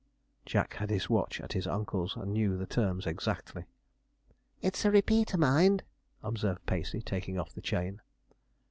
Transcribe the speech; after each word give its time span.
(Jack 0.47 0.73
had 0.77 0.89
his 0.89 1.11
watch 1.11 1.39
at 1.39 1.53
his 1.53 1.67
uncle's 1.67 2.15
and 2.15 2.33
knew 2.33 2.57
the 2.57 2.65
terms 2.65 3.05
exactly.) 3.05 3.65
'It's 4.59 4.83
a 4.83 4.89
repeater, 4.89 5.37
mind,' 5.37 5.83
observed 6.23 6.65
Pacey, 6.65 7.03
taking 7.03 7.37
off 7.37 7.53
the 7.53 7.61
chain. 7.61 8.01